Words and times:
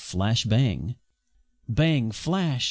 Flash! 0.03 0.45
bang! 0.45 0.95
Bang! 1.69 2.09
flash! 2.09 2.59